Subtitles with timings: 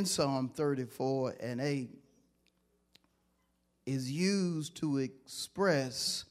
[0.00, 1.90] In Psalm 34 and 8
[3.84, 6.24] is used to express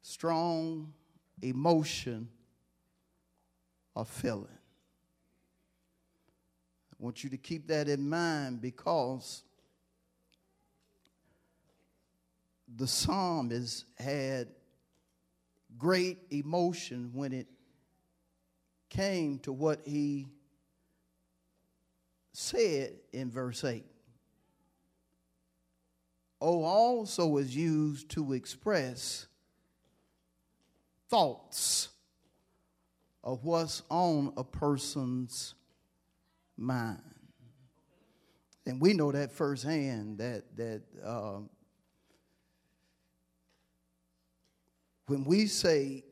[0.00, 0.94] strong
[1.42, 2.30] emotion
[3.94, 4.46] or feeling.
[6.90, 9.42] I want you to keep that in mind because
[12.78, 14.48] the psalmist had
[15.76, 17.46] great emotion when it
[18.88, 20.28] came to what he
[22.32, 23.84] said in verse 8.
[26.40, 29.26] Oh, also is used to express
[31.08, 31.88] thoughts
[33.22, 35.54] of what's on a person's
[36.56, 37.02] mind.
[38.66, 41.40] And we know that firsthand that, that uh,
[45.06, 46.04] when we say,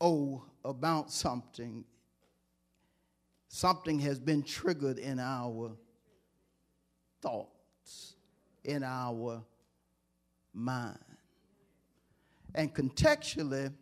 [0.00, 1.84] oh, about something,
[3.56, 5.72] something has been triggered in our
[7.22, 8.16] thoughts,
[8.64, 9.42] in our
[10.52, 10.98] mind.
[12.54, 13.72] And contextually,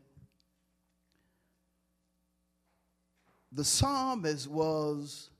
[3.50, 5.30] the psalmist was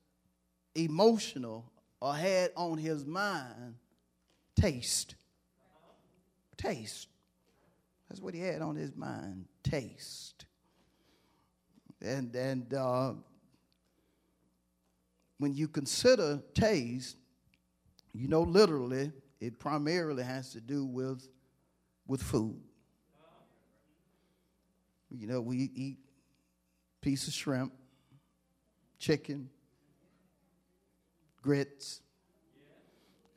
[0.75, 3.77] emotional or had on his mind
[4.57, 5.15] taste.
[6.57, 7.07] Taste.
[8.09, 10.47] That's what he had on his mind taste.
[12.03, 13.13] And, and uh,
[15.39, 17.17] when you consider taste,
[18.13, 21.29] you know, literally, it primarily has to do with,
[22.07, 22.61] with food.
[25.11, 25.99] You know, we eat
[27.01, 27.73] piece of shrimp,
[28.99, 29.51] chicken,
[31.43, 32.01] grits,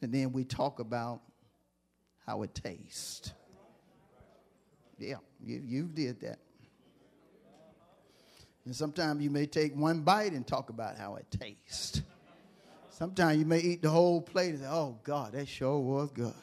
[0.01, 1.21] and then we talk about
[2.25, 3.33] how it tastes.
[4.97, 6.39] Yeah, you, you did that.
[8.67, 12.01] And sometimes you may take one bite and talk about how it tastes.
[12.89, 16.33] Sometimes you may eat the whole plate and say, oh, God, that sure was good.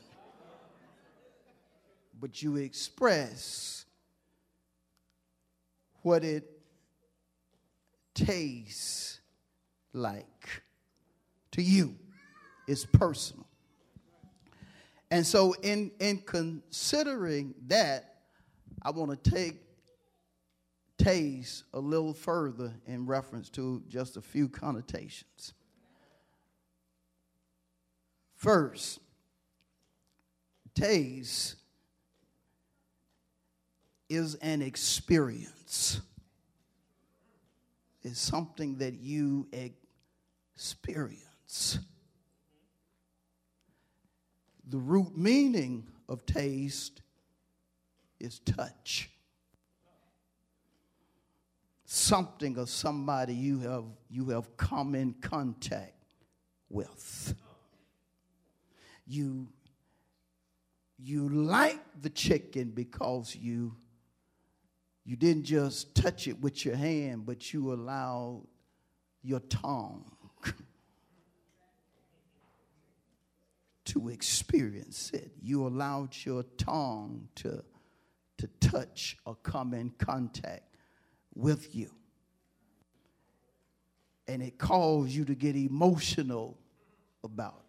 [2.18, 3.84] But you express
[6.00, 6.50] what it
[8.14, 9.20] tastes
[9.92, 10.62] like
[11.50, 11.94] to you.
[12.66, 13.46] It's personal.
[15.10, 18.14] And so, in, in considering that,
[18.80, 19.63] I want to take
[20.98, 25.54] taste a little further in reference to just a few connotations.
[28.34, 29.00] First,
[30.74, 31.56] taste
[34.08, 36.00] is an experience.
[38.02, 39.48] It's something that you
[40.56, 41.78] experience.
[44.68, 47.00] The root meaning of taste
[48.20, 49.10] is touch
[52.04, 55.94] something or somebody you have you have come in contact
[56.68, 57.34] with.
[59.06, 59.48] You
[60.98, 63.74] you like the chicken because you
[65.04, 68.46] you didn't just touch it with your hand but you allowed
[69.22, 70.04] your tongue
[73.84, 75.30] to experience it.
[75.42, 77.64] You allowed your tongue to
[78.36, 80.73] to touch or come in contact
[81.34, 81.90] with you.
[84.26, 86.56] And it caused you to get emotional
[87.22, 87.62] about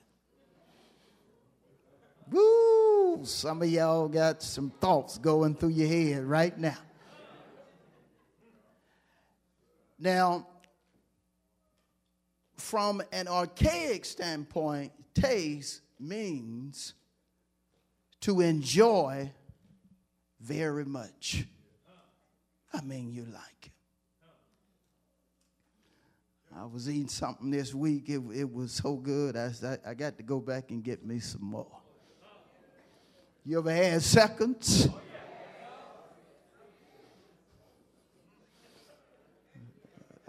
[2.29, 2.33] it.
[2.33, 3.25] Woo!
[3.25, 6.77] Some of y'all got some thoughts going through your head right now.
[9.99, 10.47] Now,
[12.57, 16.93] from an archaic standpoint, taste means
[18.21, 19.31] to enjoy
[20.41, 21.45] very much.
[22.75, 23.71] I mean, you like it.
[26.57, 28.09] I was eating something this week.
[28.09, 29.37] It, it was so good.
[29.37, 29.51] I,
[29.85, 31.67] I got to go back and get me some more.
[33.45, 34.89] You ever had seconds?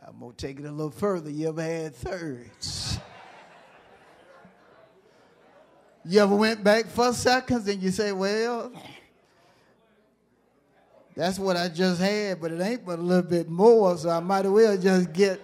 [0.07, 1.31] I'm going to take it a little further.
[1.31, 2.99] You ever had thirds?
[6.05, 8.73] You ever went back for seconds and you say, well,
[11.17, 14.21] That's what I just had, but it ain't but a little bit more, so I
[14.21, 15.41] might as well just get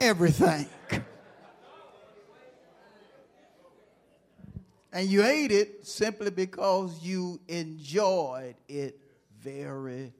[0.00, 0.68] everything.
[4.92, 8.98] And you ate it simply because you enjoyed it
[9.40, 10.12] very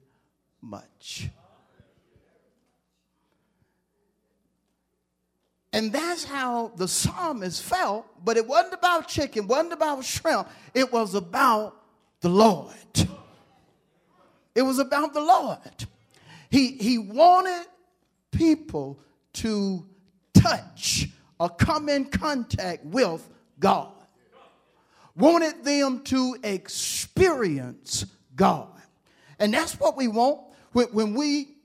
[0.61, 1.29] much.
[5.73, 10.47] And that's how the psalmist felt, but it wasn't about chicken, wasn't about shrimp.
[10.73, 11.75] It was about
[12.21, 12.73] the Lord.
[14.55, 15.59] It was about the Lord.
[16.49, 17.67] He, he wanted
[18.31, 18.99] people
[19.33, 19.85] to
[20.33, 21.09] touch
[21.39, 23.27] or come in contact with
[23.59, 23.91] God.
[25.15, 28.05] Wanted them to experience
[28.35, 28.69] God.
[29.39, 30.41] And that's what we want
[30.71, 31.55] when we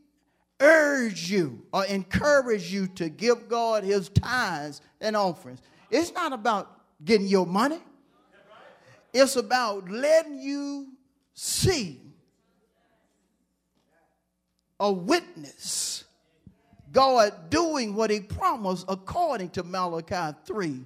[0.61, 5.61] urge you or encourage you to give God his tithes and offerings.
[5.91, 7.79] It's not about getting your money.
[9.13, 10.89] It's about letting you
[11.35, 12.01] see
[14.81, 16.05] a witness
[16.93, 20.85] God doing what he promised according to Malachi 3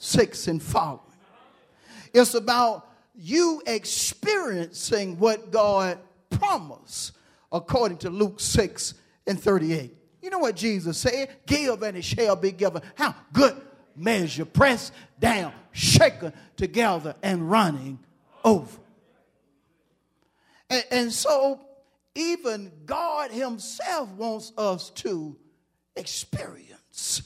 [0.00, 1.00] 6 and following.
[2.12, 5.98] It's about you experiencing what God
[6.30, 7.12] promised
[7.50, 8.94] according to Luke 6
[9.26, 9.94] and 38.
[10.22, 11.30] You know what Jesus said?
[11.46, 12.82] Give and it shall be given.
[12.94, 13.14] How?
[13.32, 13.60] Good
[13.96, 17.98] measure, pressed down, shaken together, and running
[18.44, 18.78] over.
[20.70, 21.60] And, and so,
[22.18, 25.36] even God Himself wants us to
[25.94, 27.22] experience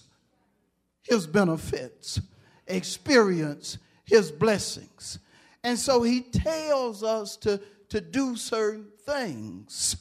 [1.03, 2.21] His benefits,
[2.67, 5.19] experience His blessings.
[5.65, 9.97] And so, He tells us to, to do certain things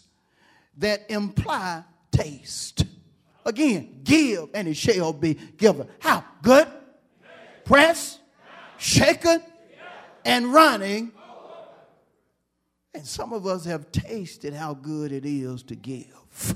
[0.77, 2.83] that imply taste.
[3.45, 5.87] Again, give and it shall be given.
[5.99, 6.23] How?
[6.41, 6.67] Good,
[7.65, 8.19] press,
[8.77, 9.41] shaken,
[10.25, 11.11] and running.
[13.01, 16.55] And some of us have tasted how good it is to give.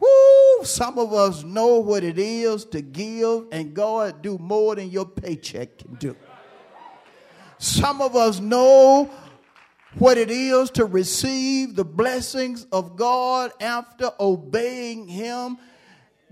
[0.00, 0.64] Woo!
[0.64, 5.06] Some of us know what it is to give, and God do more than your
[5.06, 6.16] paycheck can do.
[7.58, 9.08] Some of us know
[9.96, 15.56] what it is to receive the blessings of God after obeying Him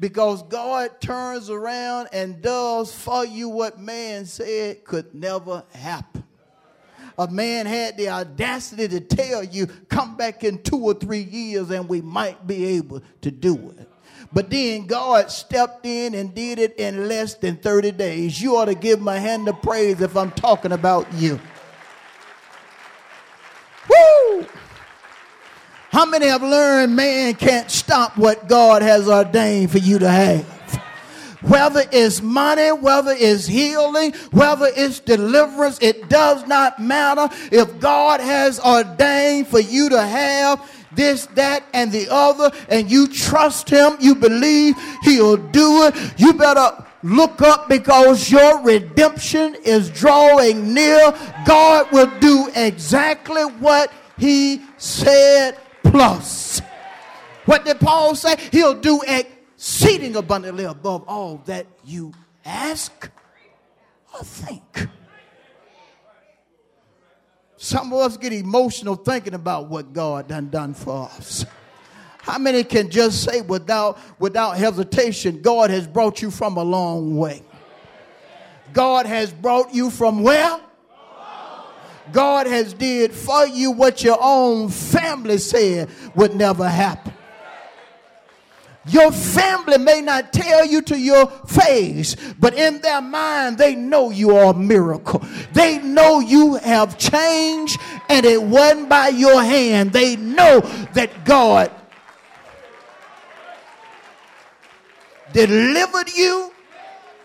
[0.00, 6.21] because God turns around and does for you what man said could never happen.
[7.18, 11.70] A man had the audacity to tell you, come back in two or three years
[11.70, 13.88] and we might be able to do it.
[14.32, 18.40] But then God stepped in and did it in less than 30 days.
[18.40, 21.38] You ought to give a hand of praise if I'm talking about you.
[23.88, 24.46] Woo!
[25.90, 30.61] How many have learned man can't stop what God has ordained for you to have?
[31.42, 37.28] Whether it's money, whether it's healing, whether it's deliverance, it does not matter.
[37.50, 43.08] If God has ordained for you to have this, that, and the other, and you
[43.08, 49.90] trust Him, you believe He'll do it, you better look up because your redemption is
[49.90, 51.12] drawing near.
[51.44, 56.60] God will do exactly what he said plus.
[57.44, 58.36] What did Paul say?
[58.52, 59.02] He'll do
[59.62, 62.12] exceeding abundantly above all that you
[62.44, 63.08] ask
[64.12, 64.88] or think.
[67.56, 71.46] Some of us get emotional thinking about what God done done for us.
[72.22, 77.16] How many can just say without, without hesitation, God has brought you from a long
[77.16, 77.44] way?
[78.72, 80.58] God has brought you from where?
[82.10, 87.11] God has did for you what your own family said would never happen.
[88.86, 94.10] Your family may not tell you to your face, but in their mind, they know
[94.10, 95.24] you are a miracle.
[95.52, 99.92] They know you have changed and it wasn't by your hand.
[99.92, 100.60] They know
[100.94, 101.70] that God
[105.32, 106.52] delivered you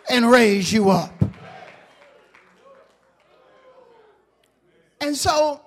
[0.10, 1.12] and raised you up.
[5.02, 5.62] And so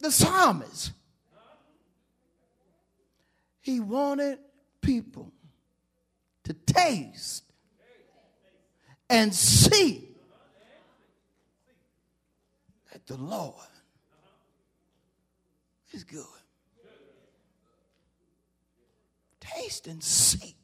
[0.00, 0.92] the psalmist,
[3.64, 4.38] he wanted
[4.82, 5.32] people
[6.42, 7.44] to taste
[9.08, 10.06] and see
[12.92, 13.54] that the Lord
[15.92, 16.26] is good.
[19.40, 20.54] Taste and see.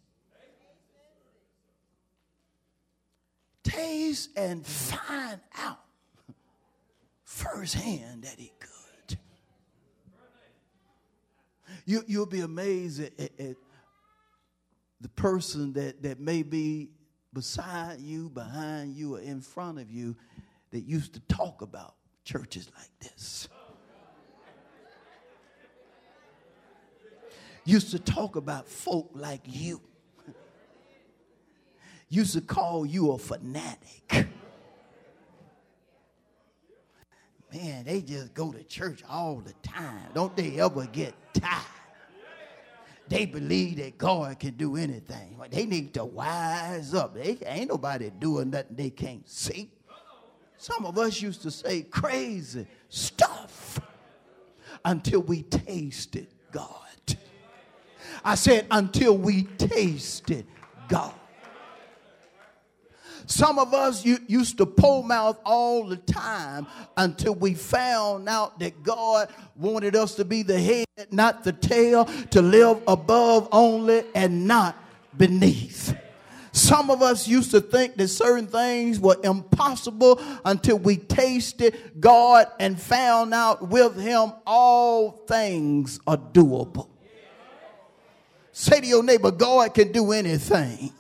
[3.64, 5.80] Taste and find out
[7.24, 8.69] firsthand that he could.
[11.84, 13.56] You, you'll be amazed at, at, at
[15.00, 16.90] the person that, that may be
[17.32, 20.16] beside you, behind you, or in front of you
[20.70, 23.48] that used to talk about churches like this.
[27.64, 29.80] Used to talk about folk like you.
[32.08, 34.26] Used to call you a fanatic.
[37.52, 40.08] Man, they just go to church all the time.
[40.14, 41.64] Don't they ever get tired?
[43.08, 45.36] They believe that God can do anything.
[45.50, 47.14] They need to wise up.
[47.14, 49.72] They ain't nobody doing nothing they can't see.
[50.56, 53.80] Some of us used to say crazy stuff
[54.84, 56.68] until we tasted God.
[58.24, 60.46] I said, until we tasted
[60.88, 61.14] God.
[63.30, 68.82] Some of us used to pull mouth all the time until we found out that
[68.82, 74.48] God wanted us to be the head, not the tail, to live above only and
[74.48, 74.76] not
[75.16, 75.96] beneath.
[76.50, 82.48] Some of us used to think that certain things were impossible until we tasted God
[82.58, 86.88] and found out with Him all things are doable.
[88.50, 90.92] Say to your neighbor, God can do anything.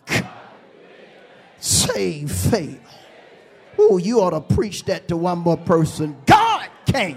[1.60, 2.80] Save faith.
[3.78, 6.16] Oh, you ought to preach that to one more person.
[6.26, 7.16] God can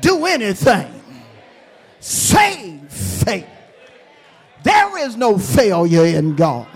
[0.00, 1.02] do anything.
[2.00, 3.46] Save faith.
[4.62, 6.66] There is no failure in God.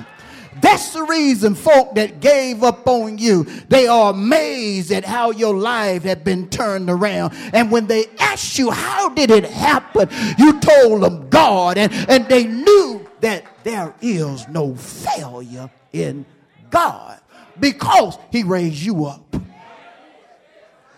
[0.60, 5.54] That's the reason folk that gave up on you, they are amazed at how your
[5.54, 7.34] life had been turned around.
[7.52, 10.08] And when they asked you, how did it happen?
[10.38, 16.24] You told them God, and, and they knew that there is no failure in
[16.70, 17.20] God
[17.58, 19.36] because he raised you up.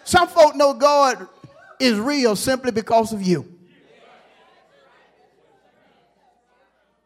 [0.04, 1.28] Some folk know God
[1.78, 3.48] is real simply because of you.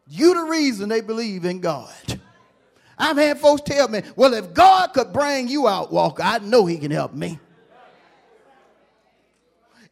[0.09, 1.91] You the reason they believe in God.
[2.97, 6.65] I've had folks tell me, well, if God could bring you out, Walker, I know
[6.65, 7.39] he can help me.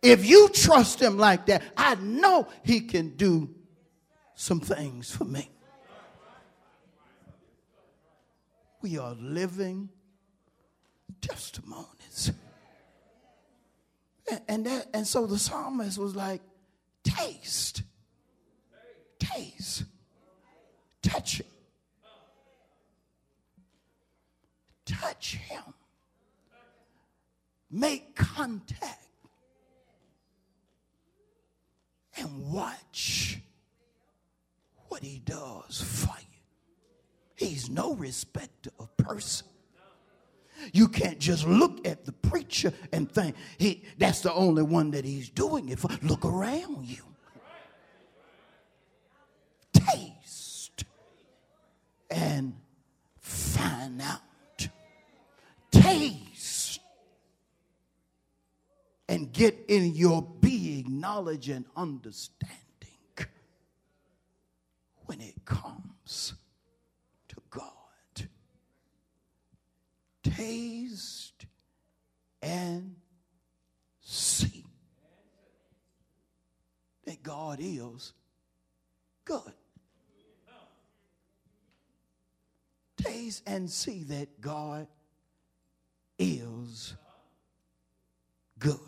[0.02, 3.50] If you trust him like that, I know he can do
[4.36, 5.50] some things for me.
[8.82, 9.90] We are living
[11.22, 12.32] testimonies.
[14.48, 16.42] And, that, and so the psalmist was like,
[17.04, 17.84] taste,
[19.20, 19.86] taste,
[21.02, 21.55] touch it.
[24.86, 25.64] Touch him,
[27.70, 29.02] make contact,
[32.18, 33.40] and watch
[34.88, 37.46] what he does for you.
[37.48, 39.48] He's no respecter of person.
[40.72, 45.04] You can't just look at the preacher and think he that's the only one that
[45.04, 45.90] he's doing it for.
[46.02, 47.04] Look around you.
[49.74, 50.86] Taste
[52.10, 52.56] and
[53.20, 54.22] find out
[55.86, 56.80] taste
[59.08, 62.56] and get in your being knowledge and understanding
[65.06, 66.34] when it comes
[67.28, 67.70] to God.
[70.24, 71.46] Taste
[72.42, 72.96] and
[74.02, 74.66] see
[77.06, 78.14] that God is
[79.24, 79.54] good.
[82.98, 84.88] Taste and see that God
[86.18, 86.96] is
[88.60, 88.80] good.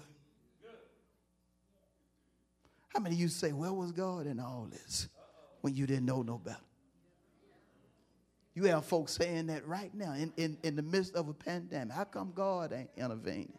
[2.90, 5.08] How many of you say, Where was God in all this
[5.62, 6.58] when you didn't know no better?
[8.56, 11.96] You have folks saying that right now in, in, in the midst of a pandemic.
[11.96, 13.54] How come God ain't intervening?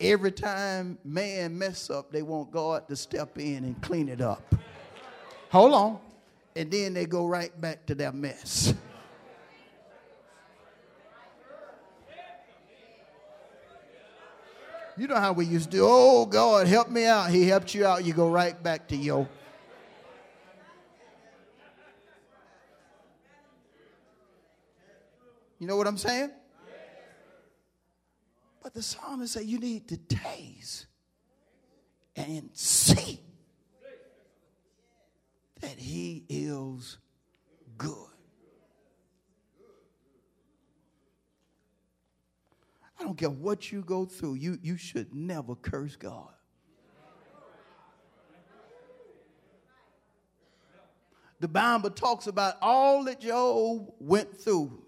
[0.00, 4.56] Every time man mess up, they want God to step in and clean it up.
[5.50, 5.98] Hold on.
[6.56, 8.74] And then they go right back to their mess.
[14.98, 17.30] You know how we used to do, oh, God, help me out.
[17.30, 18.04] He helped you out.
[18.04, 19.28] You go right back to your.
[25.58, 26.30] You know what I'm saying?
[28.62, 30.86] But the psalmist said you need to taste
[32.16, 33.20] and see
[35.60, 36.98] that he is
[37.78, 38.15] good.
[42.98, 46.30] I don't care what you go through, you, you should never curse God.
[51.38, 54.82] The Bible talks about all that Job went through.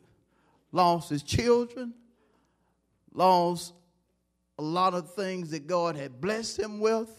[0.72, 1.94] Lost his children,
[3.14, 3.72] lost
[4.58, 7.10] a lot of things that God had blessed him with.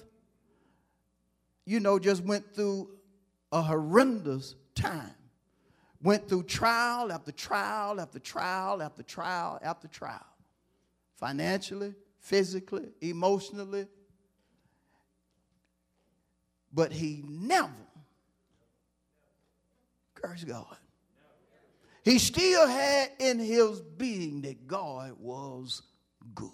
[1.65, 2.89] You know, just went through
[3.51, 5.15] a horrendous time.
[6.01, 10.28] Went through trial after trial after trial after trial after trial
[11.19, 13.87] financially, physically, emotionally.
[16.71, 17.71] but he never
[20.13, 20.77] cursed God.
[22.03, 25.81] He still had in his being that God was
[26.35, 26.51] good.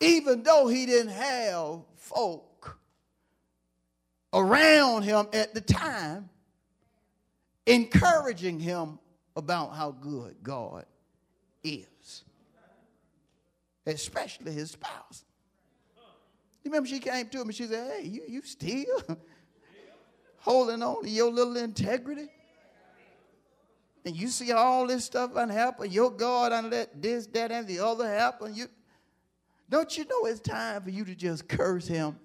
[0.00, 2.78] Even though he didn't have folk
[4.32, 6.28] around him at the time
[7.66, 8.98] encouraging him
[9.36, 10.84] about how good God
[11.62, 12.24] is,
[13.86, 15.24] especially his spouse.
[16.64, 19.02] You remember she came to him and she said, Hey, you, you still
[20.38, 22.28] holding on to your little integrity?
[24.04, 25.90] And you see all this stuff happen.
[25.90, 28.54] Your God and let this, that, and the other happen.
[28.54, 28.66] You
[29.70, 32.18] don't you know it's time for you to just curse him?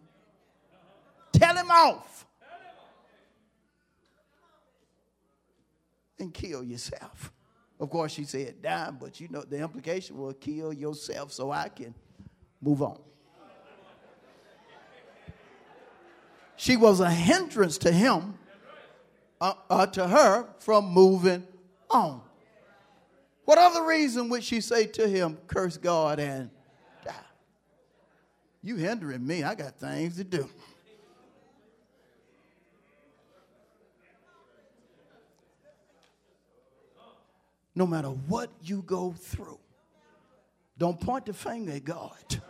[1.31, 2.25] Tell him off.
[6.19, 7.31] And kill yourself.
[7.79, 11.69] Of course, she said die, but you know the implication was kill yourself so I
[11.69, 11.93] can
[12.61, 12.99] move on.
[16.55, 18.37] she was a hindrance to him,
[19.39, 21.43] uh, uh, to her, from moving
[21.89, 22.21] on.
[23.45, 26.49] What other reason would she say to him, curse God and
[27.05, 27.13] die?
[28.61, 29.43] You hindering me.
[29.43, 30.49] I got things to do.
[37.77, 39.59] No matter what you go through,
[40.79, 42.41] don't point the finger at God.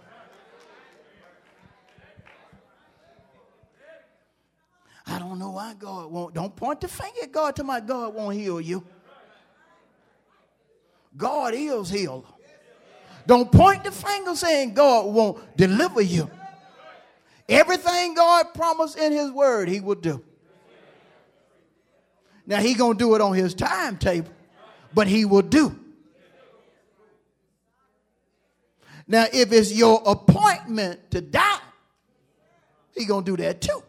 [5.05, 6.33] I don't know why God won't.
[6.33, 8.85] Don't point the finger at God to my God won't heal you.
[11.17, 12.23] God is healer.
[13.25, 16.31] Don't point the finger saying God won't deliver you.
[17.49, 20.23] Everything God promised in his word, he will do.
[22.45, 24.31] Now he going to do it on his timetable,
[24.97, 25.77] but he will do.
[29.07, 31.59] Now if it's your appointment to die,
[32.95, 33.83] he to do that too.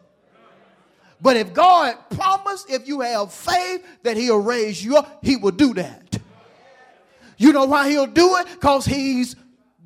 [1.19, 5.49] But if God promised, if you have faith that he'll raise you up, he will
[5.49, 6.19] do that.
[7.37, 8.45] You know why he'll do it?
[8.51, 9.35] Because he's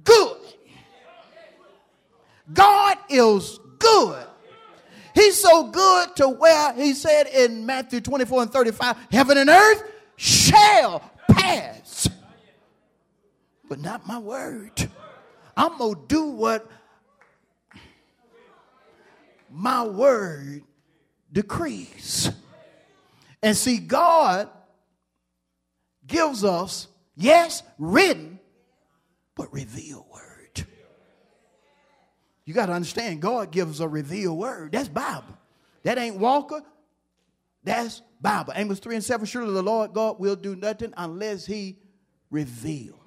[0.03, 0.41] good.
[2.51, 4.27] God is good.
[5.15, 9.83] He's so good to where he said in Matthew 24 and 35 heaven and earth
[10.17, 12.09] shall pass,
[13.67, 14.89] but not my word.
[15.55, 16.69] I'm going to do what
[19.49, 20.63] my word
[21.31, 22.31] decrees.
[23.41, 24.49] And see, God
[26.07, 28.39] gives us Yes, written,
[29.35, 30.65] but revealed word.
[32.45, 34.71] You got to understand, God gives a revealed word.
[34.71, 35.37] That's Bible.
[35.83, 36.61] That ain't Walker.
[37.63, 38.53] That's Bible.
[38.55, 39.25] Amos 3 and 7.
[39.25, 41.77] Surely the Lord God will do nothing unless he
[42.31, 42.99] reveal.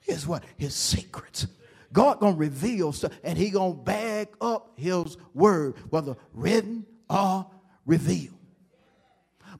[0.00, 0.44] Here's what?
[0.56, 1.46] His secrets.
[1.92, 7.46] God gonna reveal stuff and he gonna back up his word, whether written or
[7.84, 8.38] revealed.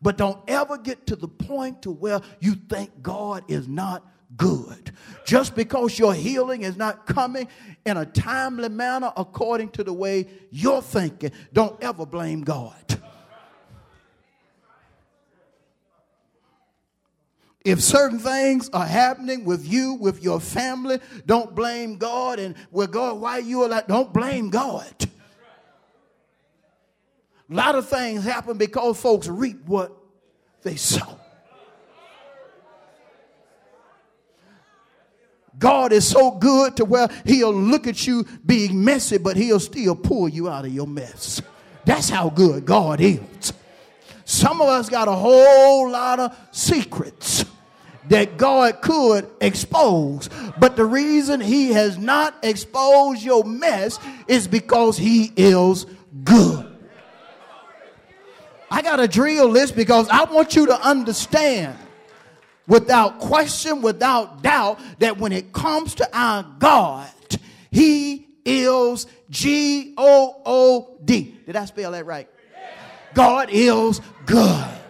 [0.01, 4.07] But don't ever get to the point to where you think God is not
[4.37, 4.93] good.
[5.27, 7.49] Just because your healing is not coming
[7.85, 12.82] in a timely manner according to the way you're thinking, don't ever blame God.
[17.65, 22.39] If certain things are happening with you, with your family, don't blame God.
[22.41, 24.93] And with God, why you are like, don't blame God.
[27.51, 29.97] A lot of things happen because folks reap what
[30.63, 31.19] they sow.
[35.59, 39.95] God is so good to where he'll look at you being messy, but he'll still
[39.95, 41.43] pull you out of your mess.
[41.85, 43.53] That's how good God is.
[44.25, 47.45] Some of us got a whole lot of secrets
[48.13, 50.29] that God could expose.
[50.59, 53.99] But the reason he has not exposed your mess
[54.29, 55.87] is because he is
[56.23, 56.69] good.
[58.71, 61.79] I got to drill this because I want you to understand
[62.67, 67.11] without question, without doubt, that when it comes to our God,
[67.71, 71.35] He is G O O D.
[71.47, 72.29] Did I spell that right?
[73.15, 74.82] God is good.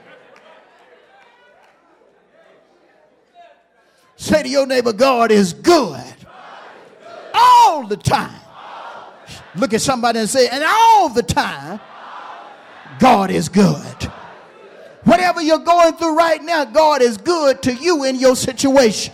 [4.23, 6.01] Say to your neighbor, God is good
[7.35, 8.41] all the time.
[9.57, 11.81] Look at somebody and say, and all the time,
[13.01, 14.13] God is good.
[15.03, 19.13] Whatever you're going through right now, God is good to you in your situation.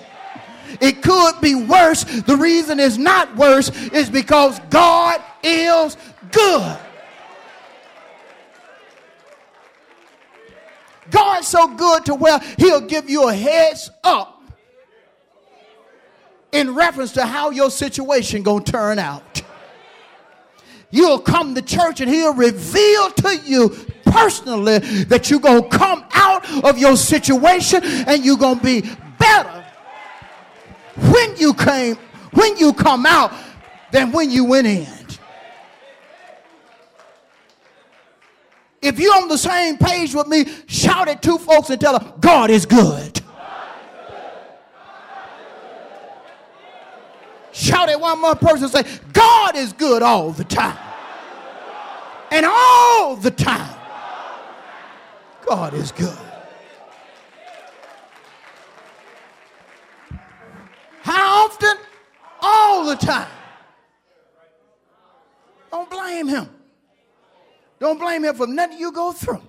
[0.79, 2.05] It could be worse.
[2.05, 5.97] The reason it's not worse is because God is
[6.33, 6.79] good.
[11.11, 14.38] God's so good to where he'll give you a heads up
[16.53, 19.43] in reference to how your situation going to turn out.
[20.91, 26.05] You'll come to church and he'll reveal to you personally that you're going to come
[26.13, 28.81] out of your situation and you're going to be
[29.19, 29.67] better
[30.97, 31.97] when you came,
[32.33, 33.33] when you come out
[33.91, 34.87] than when you went in.
[38.81, 42.13] If you're on the same page with me, shout at two folks and tell them,
[42.21, 43.21] God is good.
[47.59, 50.79] Shout at one more person and say, God is good all the time.
[52.31, 53.77] And all the time,
[55.45, 56.17] God is good.
[61.03, 61.77] How often?
[62.41, 63.29] All the time.
[65.73, 66.49] Don't blame him.
[67.81, 69.43] Don't blame him for nothing you go through.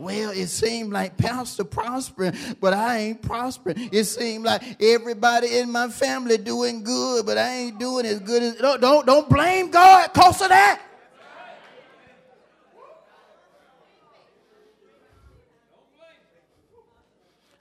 [0.00, 3.90] Well, it seemed like Pastor prospering, but I ain't prospering.
[3.92, 8.42] It seemed like everybody in my family doing good, but I ain't doing as good
[8.42, 10.80] as don't don't, don't blame God cause of that.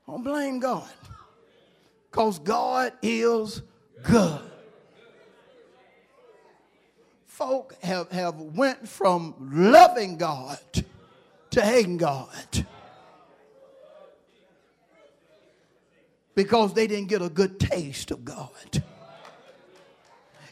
[0.08, 0.90] Don't blame God.
[2.10, 3.62] Because God is
[4.02, 4.40] good
[7.40, 10.60] folk have, have went from loving God
[11.52, 12.66] to hating God
[16.36, 18.84] because they didn't get a good taste of God.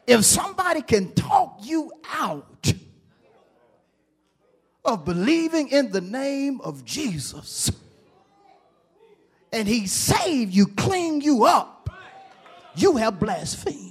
[0.05, 2.73] If somebody can talk you out
[4.83, 7.71] of believing in the name of Jesus
[9.51, 11.89] and he saved you, clean you up,
[12.75, 13.86] you have blasphemed.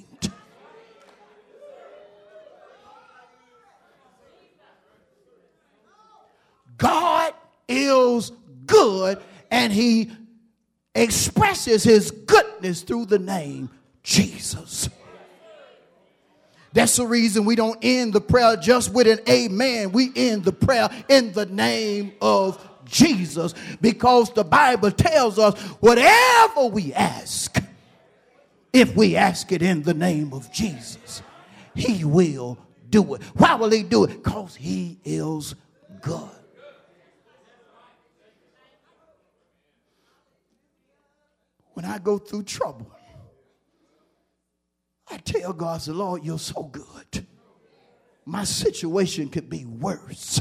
[6.76, 7.32] God
[7.68, 8.32] is
[8.66, 10.10] good and he
[10.94, 13.70] expresses his goodness through the name
[14.02, 14.88] Jesus.
[16.72, 19.92] That's the reason we don't end the prayer just with an amen.
[19.92, 26.66] We end the prayer in the name of Jesus because the Bible tells us whatever
[26.66, 27.62] we ask,
[28.72, 31.22] if we ask it in the name of Jesus,
[31.74, 32.58] he will
[32.90, 33.22] do it.
[33.36, 34.08] Why will he do it?
[34.08, 35.54] Because he is
[36.02, 36.35] good.
[41.76, 42.90] When I go through trouble,
[45.10, 47.26] I tell God, the Lord, you're so good.
[48.24, 50.40] My situation could be worse.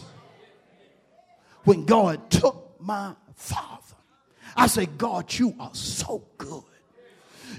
[1.65, 3.97] When God took my father,
[4.55, 6.63] I say, God, you are so good.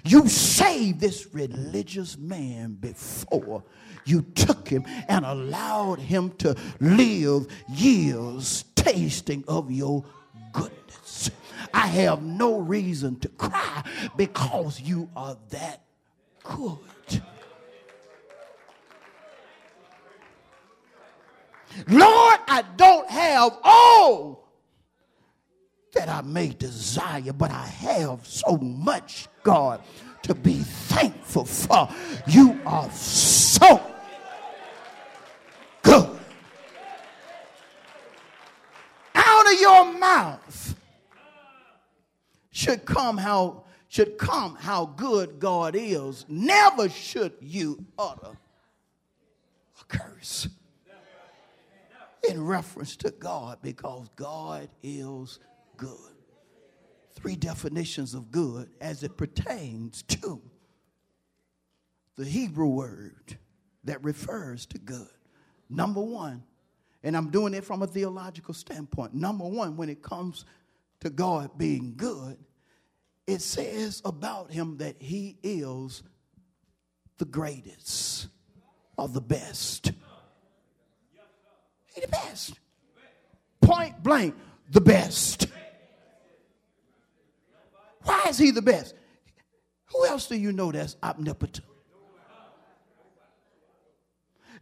[0.05, 3.63] You saved this religious man before
[4.07, 10.03] you took him and allowed him to live years tasting of your
[10.55, 10.77] goodness.
[11.77, 13.85] I have no reason to cry
[14.17, 15.83] because you are that
[16.43, 17.23] good.
[21.87, 24.49] Lord, I don't have all
[25.93, 29.83] that I may desire, but I have so much, God,
[30.23, 31.91] to be thankful for.
[32.27, 33.83] You are so
[35.83, 36.19] good.
[39.15, 40.76] Out of your mouth
[42.57, 46.25] should come how should come how good God is.
[46.27, 48.37] Never should you utter
[49.79, 50.49] a curse
[52.29, 55.39] in reference to God because God is
[55.77, 56.15] good.
[57.15, 60.41] Three definitions of good as it pertains to
[62.17, 63.37] the Hebrew word
[63.85, 65.07] that refers to good.
[65.69, 66.43] Number one,
[67.03, 69.15] and I'm doing it from a theological standpoint.
[69.15, 70.47] Number one, when it comes
[71.01, 72.37] to God being good,
[73.27, 76.03] it says about him that he is
[77.19, 78.29] the greatest
[78.97, 79.93] or the best.
[81.95, 82.59] He the best.
[83.61, 84.35] Point blank,
[84.71, 85.49] the best.
[88.03, 88.95] Why is he the best?
[89.87, 91.67] Who else do you know that's omnipotent?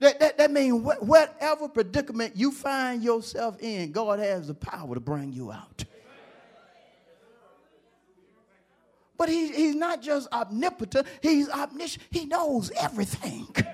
[0.00, 5.00] That, that, that means whatever predicament you find yourself in, God has the power to
[5.00, 5.84] bring you out.
[9.24, 12.04] But he, he's not just omnipotent, he's omniscient.
[12.10, 13.48] He knows everything.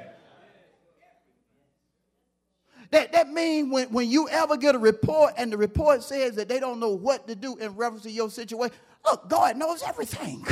[2.92, 6.48] That, that means when, when you ever get a report and the report says that
[6.48, 10.44] they don't know what to do in reference to your situation, look, God knows everything.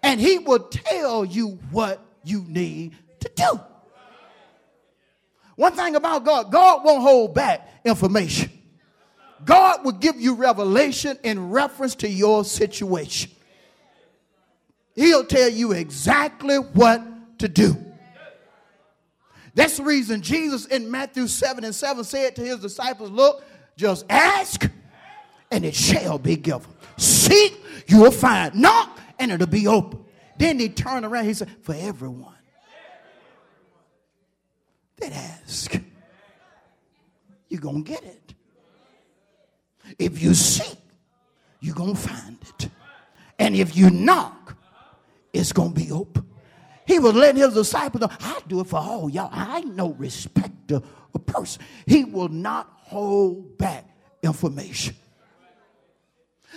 [0.00, 3.60] And He will tell you what you need to do.
[5.56, 8.52] One thing about God, God won't hold back information.
[9.44, 13.30] God will give you revelation in reference to your situation.
[14.94, 17.76] He'll tell you exactly what to do.
[19.54, 23.42] That's the reason Jesus in Matthew 7 and 7 said to his disciples, Look,
[23.76, 24.68] just ask
[25.50, 26.70] and it shall be given.
[26.96, 28.54] Seek, you will find.
[28.54, 30.04] Knock and it'll be open.
[30.38, 32.34] Then he turned around, he said, For everyone
[34.98, 35.78] that ask,
[37.48, 38.34] you're going to get it.
[39.98, 40.78] If you seek,
[41.60, 42.68] you're going to find it.
[43.38, 44.56] And if you knock,
[45.32, 46.26] it's going to be open.
[46.86, 49.30] He was letting his disciples know, I do it for all y'all.
[49.32, 50.82] I no respecter
[51.14, 51.62] of person.
[51.86, 53.84] He will not hold back
[54.22, 54.96] information.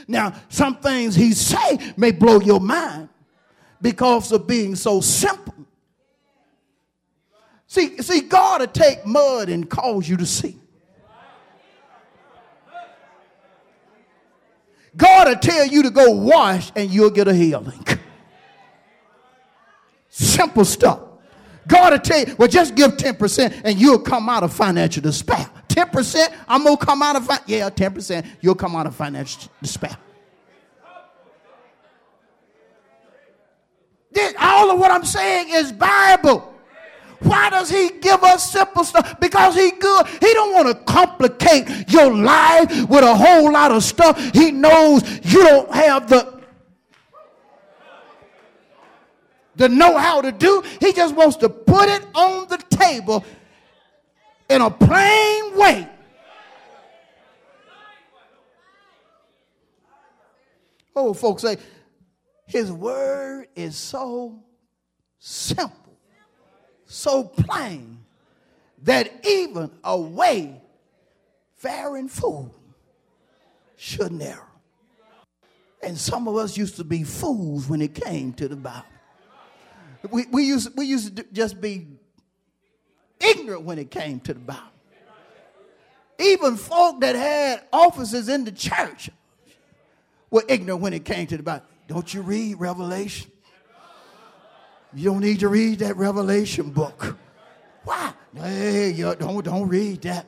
[0.08, 3.10] Now, some things he say may blow your mind
[3.82, 5.54] because of being so simple.
[7.68, 10.58] See, see, God will take mud and cause you to see.
[14.96, 17.84] God will tell you to go wash and you'll get a healing.
[20.10, 21.00] Simple stuff.
[21.68, 25.50] God will tell you, well, just give 10% and you'll come out of financial despair.
[25.70, 29.52] 10%, I'm going to come out of, fi- yeah, 10%, you'll come out of financial
[29.62, 29.98] despair.
[34.12, 36.53] This, all of what I'm saying is Bible.
[37.20, 39.20] Why does he give us simple stuff?
[39.20, 40.08] Because he good.
[40.08, 44.20] He don't want to complicate your life with a whole lot of stuff.
[44.34, 46.34] He knows you don't have the
[49.56, 50.64] the know how to do.
[50.80, 53.24] He just wants to put it on the table
[54.50, 55.88] in a plain way.
[60.96, 61.58] Oh, folks say,
[62.46, 64.44] his word is so
[65.20, 65.83] simple,
[66.94, 67.98] so plain,
[68.84, 70.62] that even a way
[71.58, 72.54] faring fool
[73.76, 74.48] shouldn't err.
[75.82, 78.86] And some of us used to be fools when it came to the Bible.
[80.12, 81.88] We, we, used, we used to just be
[83.20, 84.62] ignorant when it came to the Bible.
[86.20, 89.10] Even folk that had offices in the church
[90.30, 91.66] were ignorant when it came to the Bible.
[91.88, 93.32] Don't you read Revelation?
[94.96, 97.18] You don't need to read that Revelation book.
[97.84, 98.14] Why?
[98.36, 100.26] Hey, don't, don't read that.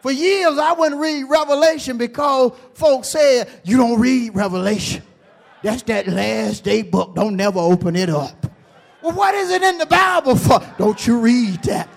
[0.00, 5.02] For years, I wouldn't read Revelation because folks said, You don't read Revelation.
[5.62, 7.14] That's that last day book.
[7.14, 8.46] Don't never open it up.
[9.02, 10.60] Well, what is it in the Bible for?
[10.78, 11.88] Don't you read that.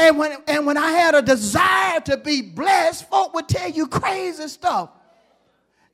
[0.00, 3.86] And when, and when I had a desire to be blessed, folk would tell you
[3.86, 4.88] crazy stuff.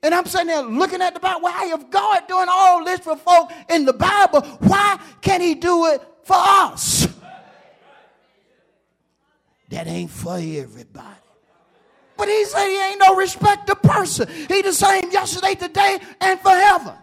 [0.01, 1.40] And I'm sitting there looking at the Bible.
[1.40, 5.87] Why, if God doing all this for folk in the Bible, why can't He do
[5.87, 7.09] it for us?
[9.71, 11.09] That ain't for everybody.
[12.16, 14.29] But He said He ain't no respect respecter person.
[14.47, 16.97] He the same yesterday, today, and forever.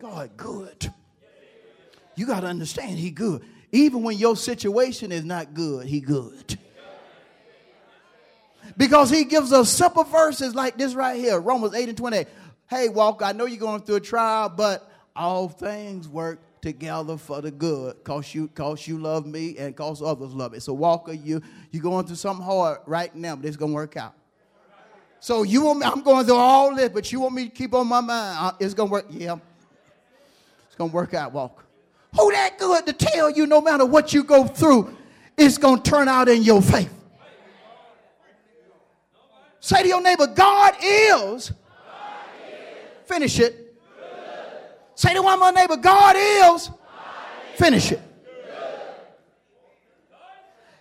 [0.00, 0.90] God good.
[2.14, 3.44] You got to understand He good.
[3.76, 6.58] Even when your situation is not good, He good.
[8.76, 12.26] Because he gives us simple verses like this right here Romans 8 and 28.
[12.68, 17.40] Hey, Walker, I know you're going through a trial, but all things work together for
[17.40, 18.02] the good.
[18.02, 20.58] Cause you cause you love me and cause others love me.
[20.58, 24.14] So walker you you're going through something hard right now but it's gonna work out.
[25.20, 27.72] So you want me i'm going through all this but you want me to keep
[27.72, 28.38] on my mind.
[28.40, 29.36] Uh, it's gonna work yeah.
[30.66, 31.65] It's gonna work out walker
[32.14, 34.96] who that good to tell you no matter what you go through
[35.36, 36.90] it's gonna turn out in your favor
[39.66, 41.50] Say to your neighbor, God is.
[41.50, 41.52] God is.
[43.06, 43.74] Finish it.
[43.98, 44.08] Good.
[44.94, 46.68] Say to one more neighbor, God is.
[46.68, 46.76] God
[47.52, 47.58] is.
[47.58, 48.00] Finish it.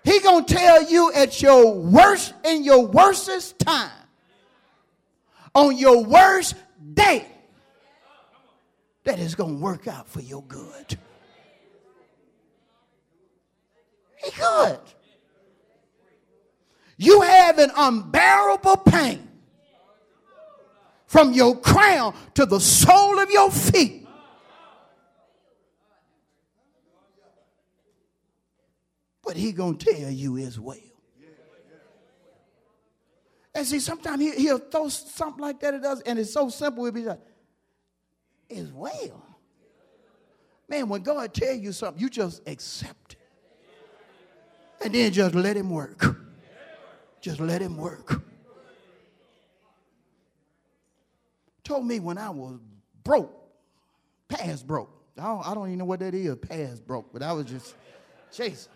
[0.03, 3.89] He gonna tell you at your worst, in your worstest time,
[5.55, 6.53] on your worst
[6.93, 7.25] day,
[9.03, 10.99] that is gonna work out for your good.
[14.25, 14.79] He good.
[16.97, 19.27] You have an unbearable pain
[21.05, 24.07] from your crown to the sole of your feet.
[29.23, 30.77] But he gonna tell you as well.
[33.53, 36.83] And see, sometimes he, he'll throw something like that at us, and it's so simple,
[36.83, 37.21] we'll be like,
[38.49, 39.25] as well.
[40.67, 43.24] Man, when God tell you something, you just accept it.
[44.85, 46.15] And then just let him work.
[47.19, 48.21] Just let him work.
[51.63, 52.59] Told me when I was
[53.03, 53.33] broke,
[54.27, 54.91] past broke.
[55.17, 57.73] I don't, I don't even know what that is, past broke, but I was just
[58.31, 58.71] chasing.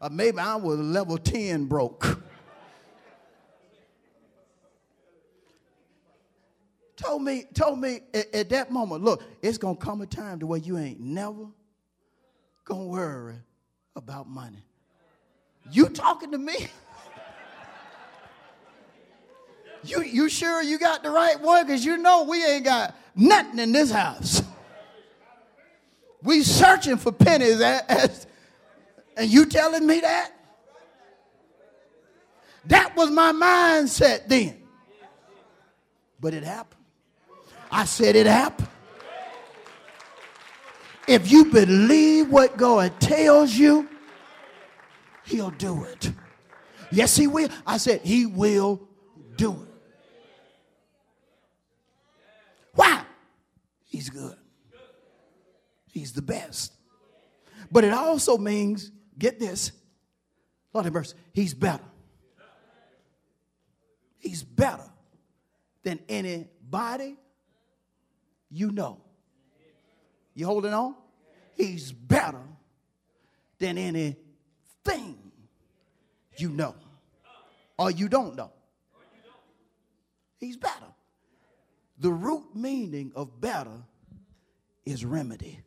[0.00, 2.24] Uh, or maybe I was level 10 broke.
[6.96, 10.46] told me, told me at, at, that moment, look, it's gonna come a time to
[10.46, 11.48] where you ain't never
[12.70, 13.34] gonna worry
[13.96, 14.64] about money.
[15.70, 16.68] You talking to me?
[19.82, 21.66] you you sure you got the right one?
[21.66, 24.42] Because you know we ain't got nothing in this house.
[26.22, 28.26] We searching for pennies as, as
[29.16, 30.32] and you telling me that?
[32.66, 34.62] That was my mindset then.
[36.20, 36.84] But it happened.
[37.72, 38.69] I said it happened.
[41.10, 43.88] If you believe what God tells you,
[45.24, 46.12] He'll do it.
[46.92, 47.48] Yes, He will.
[47.66, 48.88] I said, He will
[49.34, 49.68] do it.
[52.74, 53.02] Why?
[53.86, 54.36] He's good.
[55.90, 56.74] He's the best.
[57.72, 59.72] But it also means, get this,
[60.72, 61.82] Lord have mercy, He's better.
[64.20, 64.88] He's better
[65.82, 67.16] than anybody
[68.48, 69.00] you know.
[70.34, 70.94] You holding on?
[71.56, 72.42] He's better
[73.58, 74.16] than anything
[76.36, 76.74] you know
[77.78, 78.52] or you don't know.
[80.38, 80.86] He's better.
[81.98, 83.82] The root meaning of better
[84.84, 85.60] is remedy.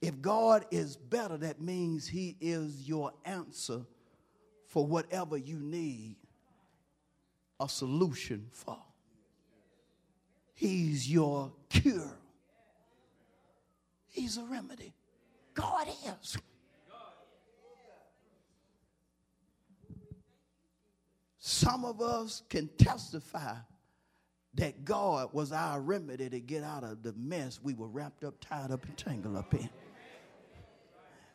[0.00, 3.80] If God is better, that means He is your answer
[4.66, 6.16] for whatever you need
[7.58, 8.78] a solution for.
[10.54, 12.16] He's your cure.
[14.08, 14.94] He's a remedy.
[15.54, 15.88] God
[16.22, 16.38] is.
[21.38, 23.56] Some of us can testify
[24.54, 28.34] that God was our remedy to get out of the mess we were wrapped up,
[28.40, 29.68] tied up, and tangled up in.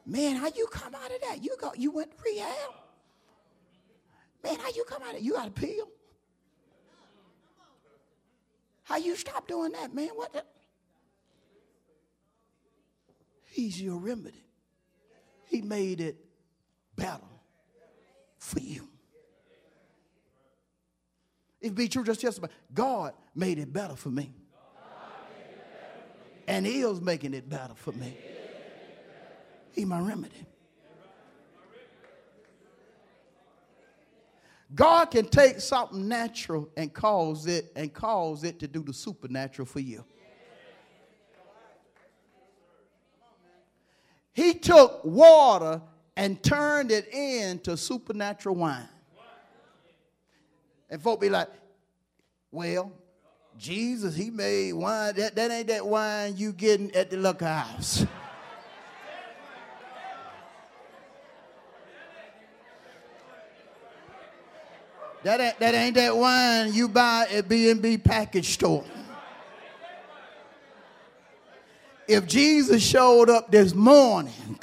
[0.06, 1.44] Man, how you come out of that?
[1.44, 2.72] You go, you went to rehab.
[4.44, 5.22] Man, how you come out of it?
[5.22, 5.90] You got a pill?
[8.90, 10.10] How you stop doing that, man?
[10.16, 10.44] What the?
[13.46, 14.44] He's your remedy.
[15.46, 16.18] He made it
[16.96, 17.22] better
[18.40, 18.88] for you.
[21.62, 22.48] If be true, just testify.
[22.74, 24.34] God made it better for me.
[26.48, 28.18] And He making it better for me.
[29.72, 30.48] He my remedy.
[34.74, 39.66] God can take something natural and cause it and cause it to do the supernatural
[39.66, 40.04] for you.
[44.32, 45.82] He took water
[46.16, 48.88] and turned it into supernatural wine.
[50.90, 51.50] And folk be like,
[52.52, 52.92] well,
[53.58, 55.16] Jesus, he made wine.
[55.16, 58.06] That, that ain't that wine you getting at the liquor house.
[65.24, 68.86] That ain't, that ain't that wine you buy at B&B package store.
[72.08, 74.58] If Jesus showed up this morning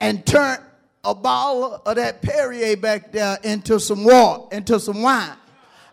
[0.00, 0.62] and turned
[1.04, 5.36] a bottle of that Perrier back there into some water, into some wine,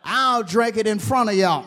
[0.04, 1.66] I'll drink it in front of y'all.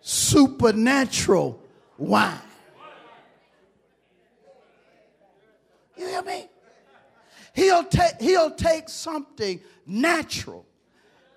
[0.00, 1.60] Supernatural
[1.98, 2.47] wine.
[5.98, 6.48] You hear me?
[7.54, 10.64] He'll take, he'll take something natural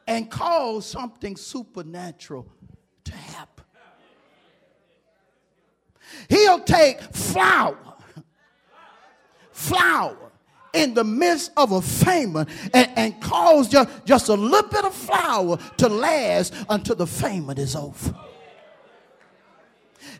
[0.08, 2.48] and cause something supernatural
[3.06, 3.66] to happen.
[6.30, 7.78] He'll take flour,
[9.52, 10.32] flour
[10.74, 14.94] in the midst of a famine and, and cause just, just a little bit of
[14.94, 18.16] flour to last until the famine is over.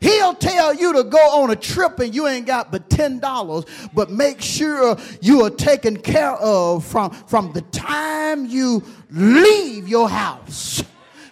[0.02, 4.10] He'll tell you to go on a trip and you ain't got but $10, but
[4.10, 10.84] make sure you are taken care of from, from the time you leave your house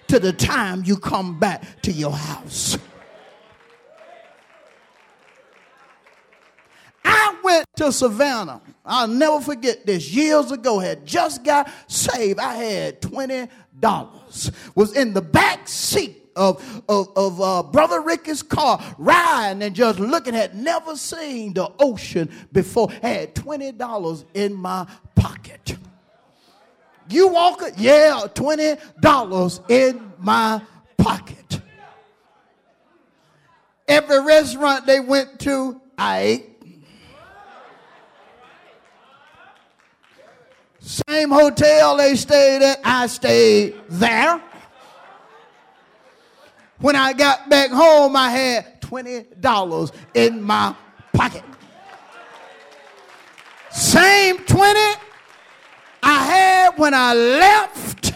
[0.07, 2.77] to the time you come back to your house.
[7.03, 8.61] I went to Savannah.
[8.85, 10.11] I'll never forget this.
[10.11, 12.39] Years ago, had just got saved.
[12.39, 13.49] I had $20.
[14.75, 19.99] Was in the back seat of, of, of uh, Brother Ricky's car, riding and just
[19.99, 25.77] looking, had never seen the ocean before, had $20 in my pocket.
[27.09, 27.61] You walk?
[27.77, 30.61] Yeah, $20 in my
[30.97, 31.61] pocket.
[33.87, 36.45] Every restaurant they went to, I ate.
[40.79, 44.41] Same hotel they stayed at, I stayed there.
[46.79, 50.75] When I got back home, I had $20 in my
[51.13, 51.43] pocket.
[53.69, 54.79] Same 20
[56.01, 58.13] I had when I left,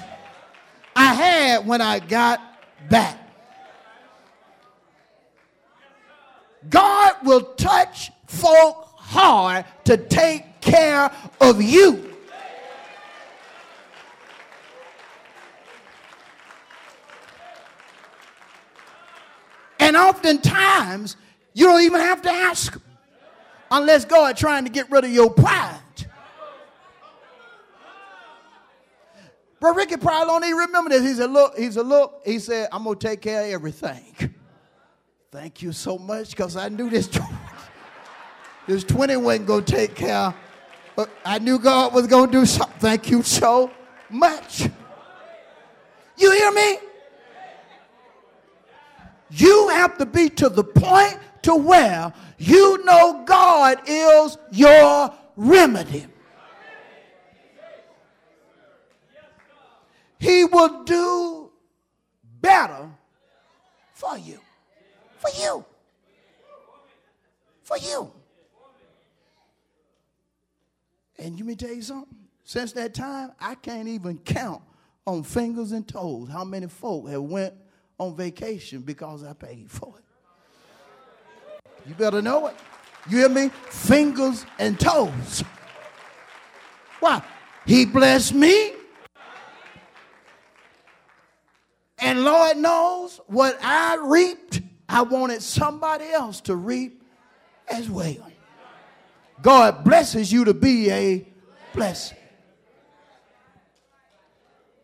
[0.96, 2.42] I had when I got
[2.90, 3.20] back.
[6.70, 11.12] God will touch folk hard to take care
[11.42, 12.13] of you.
[19.94, 21.18] And oftentimes,
[21.54, 22.82] you don't even have to ask
[23.70, 25.82] unless God trying to get rid of your pride.
[29.60, 31.04] But Ricky probably don't even remember this.
[31.04, 34.34] He said, look, he said, look, he said, I'm gonna take care of everything.
[35.30, 37.08] Thank you so much, because I knew this
[38.66, 40.34] this 20 wasn't gonna take care.
[40.96, 42.80] But I knew God was gonna do something.
[42.80, 43.70] Thank you so
[44.10, 44.68] much.
[46.18, 46.78] You hear me?
[49.36, 56.06] You have to be to the point to where you know God is your remedy.
[60.20, 61.52] He will do
[62.42, 62.92] better
[63.94, 64.40] for you.
[65.18, 65.66] For you.
[67.64, 68.12] For you.
[71.18, 72.16] And you me tell you something?
[72.44, 74.62] Since that time, I can't even count
[75.08, 77.56] on fingers and toes how many folk have went
[78.00, 80.04] on vacation because I paid for it.
[81.88, 82.56] You better know it.
[83.10, 83.50] You hear me?
[83.50, 85.44] Fingers and toes.
[87.00, 87.22] Why?
[87.66, 88.74] He blessed me.
[92.00, 97.02] And Lord knows what I reaped, I wanted somebody else to reap
[97.70, 98.30] as well.
[99.42, 101.28] God blesses you to be a
[101.74, 102.18] blessing.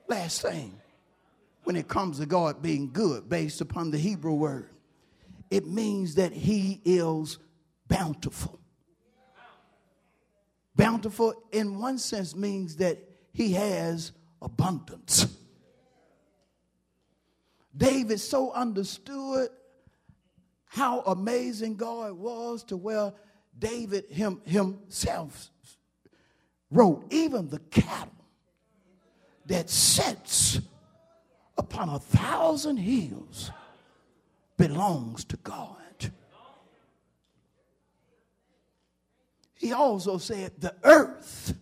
[0.08, 0.79] Last thing
[1.70, 4.72] when it comes to God being good based upon the Hebrew word.
[5.52, 7.38] It means that he is
[7.88, 8.60] bountiful.
[10.76, 12.98] Bountiful, in one sense, means that
[13.34, 15.28] he has abundance.
[17.78, 19.50] David so understood
[20.66, 23.14] how amazing God was to where
[23.60, 25.52] David him, himself
[26.72, 28.26] wrote, even the cattle
[29.46, 30.62] that sits
[31.60, 33.52] upon a thousand hills
[34.58, 35.76] belongs to God.
[39.56, 41.54] He also said, The earth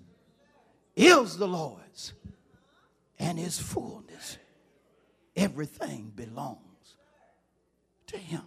[0.96, 2.14] is the Lord's
[3.18, 4.38] and his fullness.
[5.36, 6.96] Everything belongs
[8.08, 8.44] to him.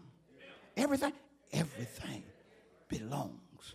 [0.77, 1.13] Everything,
[1.53, 2.23] everything
[2.89, 3.75] belongs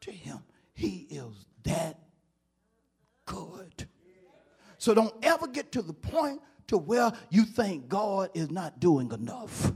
[0.00, 0.38] to him.
[0.74, 1.98] He is that
[3.26, 3.88] good.
[4.78, 9.10] So don't ever get to the point to where you think God is not doing
[9.12, 9.72] enough.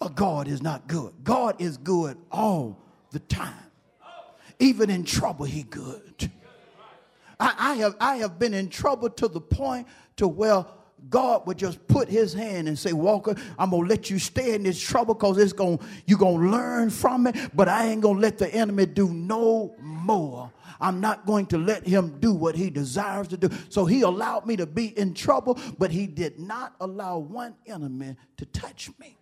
[0.00, 1.12] Or God is not good.
[1.22, 2.78] God is good all
[3.10, 3.54] the time.
[4.58, 6.30] Even in trouble, he good.
[7.38, 9.86] I, I, have, I have been in trouble to the point
[10.16, 10.64] to where
[11.08, 14.62] God would just put his hand and say, Walker, I'm gonna let you stay in
[14.62, 18.38] this trouble because it's gonna you're gonna learn from it, but I ain't gonna let
[18.38, 23.28] the enemy do no more I'm not going to let him do what he desires
[23.28, 23.50] to do.
[23.68, 28.16] So he allowed me to be in trouble, but he did not allow one enemy
[28.38, 29.18] to touch me.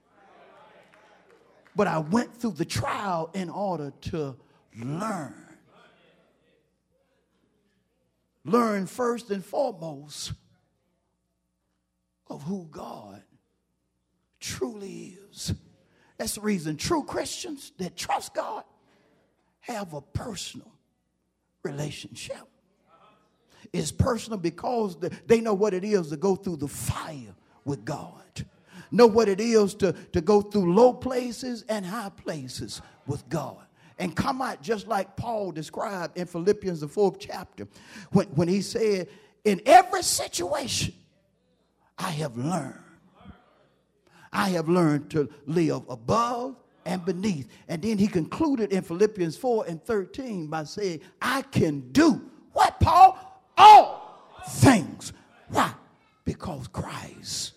[1.74, 4.37] But I went through the trial in order to
[4.81, 5.35] learn.
[8.45, 10.33] Learn first and foremost
[12.31, 13.22] of who God
[14.41, 15.55] truly is.
[16.16, 18.64] That's the reason true Christians that trust God
[19.61, 20.72] have a personal
[21.62, 22.49] relationship.
[23.72, 28.22] It's personal because they know what it is to go through the fire with God.
[28.91, 33.59] Know what it is to, to go through low places and high places with God.
[33.99, 37.66] And come out just like Paul described in Philippians, the fourth chapter,
[38.12, 39.09] when, when he said,
[39.45, 40.95] In every situation,
[41.99, 42.78] I have learned.
[44.32, 47.49] I have learned to live above and beneath.
[47.68, 52.80] And then he concluded in Philippians 4 and 13 by saying, I can do what,
[52.80, 53.18] Paul?
[53.57, 55.12] All things.
[55.49, 55.72] Why?
[56.24, 57.55] Because Christ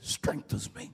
[0.00, 0.90] strengthens me.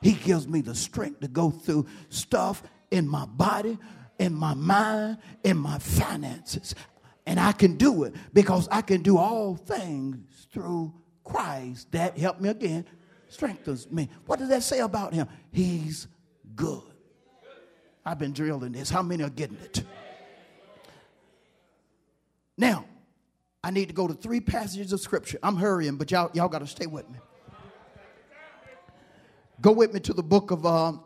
[0.00, 3.78] He gives me the strength to go through stuff in my body,
[4.18, 6.74] in my mind, in my finances.
[7.24, 10.92] And I can do it because I can do all things through
[11.24, 12.84] Christ that help me again,
[13.28, 14.08] strengthens me.
[14.26, 15.28] What does that say about him?
[15.50, 16.06] He's
[16.54, 16.82] good.
[18.04, 18.90] I've been drilled in this.
[18.90, 19.84] How many are getting it?
[22.58, 22.84] Now,
[23.64, 25.38] I need to go to three passages of scripture.
[25.42, 27.18] I'm hurrying, but y'all, y'all got to stay with me.
[29.60, 31.04] Go with me to the book of, um,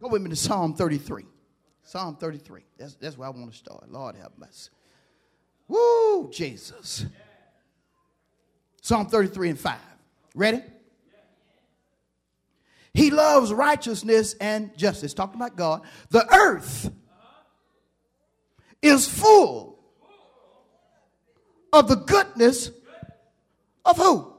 [0.00, 1.26] go with me to Psalm 33.
[1.82, 2.62] Psalm 33.
[2.78, 3.90] That's, that's where I want to start.
[3.92, 4.70] Lord have mercy.
[5.68, 7.04] Woo, Jesus.
[8.86, 9.76] Psalm 33 and 5.
[10.36, 10.62] Ready?
[12.94, 15.12] He loves righteousness and justice.
[15.12, 15.82] Talking about God.
[16.10, 16.92] The earth
[18.80, 19.80] is full
[21.72, 22.70] of the goodness
[23.84, 24.32] of who?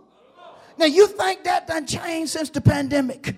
[0.77, 3.35] Now, you think that done changed since the pandemic?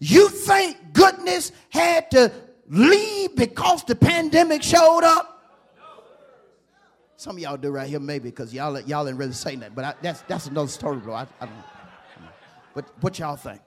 [0.00, 2.30] You think goodness had to
[2.68, 5.31] leave because the pandemic showed up?
[7.22, 9.76] Some of y'all do right here, maybe, because y'all y'all ain't really saying that.
[9.76, 11.14] But I, that's that's another story, bro.
[11.14, 11.62] I, I don't know.
[12.74, 13.60] But what y'all think?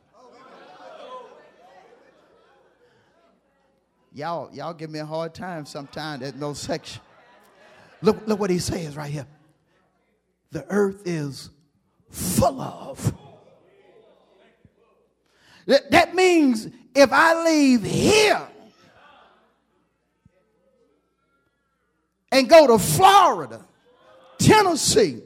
[4.14, 7.02] Y'all y'all give me a hard time sometimes at no section.
[8.02, 9.26] Look look what he says right here.
[10.52, 11.50] The earth is
[12.10, 13.14] full of.
[15.66, 18.46] That, that means if I leave here
[22.32, 23.66] and go to Florida,
[24.38, 25.22] Tennessee,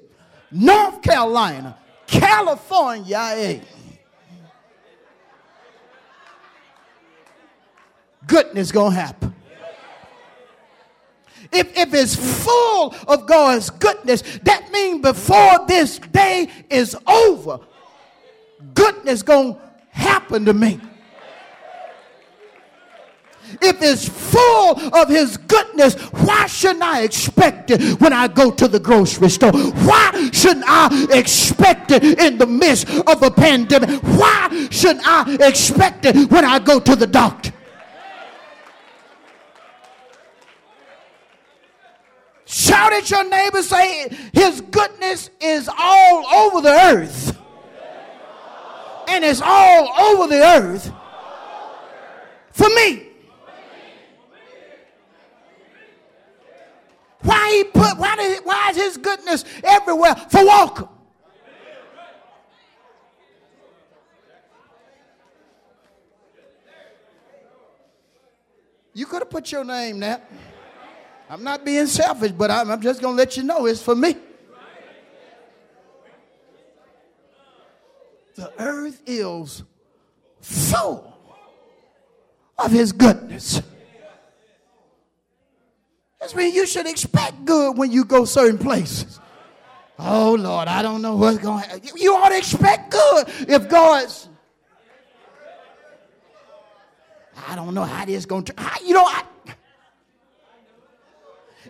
[0.51, 1.77] North Carolina,
[2.07, 3.59] California, eh,
[8.25, 9.35] goodness gonna happen.
[11.51, 17.59] If, if it's full of God's goodness, that means before this day is over,
[18.73, 19.57] goodness gonna
[19.89, 20.79] happen to me
[23.61, 28.67] if it's full of his goodness, why shouldn't I expect it when I go to
[28.67, 29.51] the grocery store?
[29.51, 33.89] Why shouldn't I expect it in the midst of a pandemic?
[34.03, 37.53] Why shouldn't I expect it when I go to the doctor?
[42.45, 47.37] Shout at your neighbor, say, His goodness is all over the earth.
[49.07, 50.91] And it's all over the earth
[52.51, 53.08] for me.
[57.21, 60.89] Why he put why did why is his goodness everywhere for Walker?
[68.93, 70.21] You could have put your name there.
[71.29, 73.95] I'm not being selfish, but I'm, I'm just going to let you know it's for
[73.95, 74.15] me.
[78.35, 79.63] The earth is
[80.41, 81.13] full
[82.57, 83.61] of his goodness.
[86.19, 89.19] That's mean you should expect good when you go certain places.
[89.97, 91.89] Oh Lord, I don't know what's going to happen.
[91.95, 94.27] You ought to expect good if God's.
[97.47, 98.67] I don't know how this going to turn.
[98.85, 99.23] You know, I,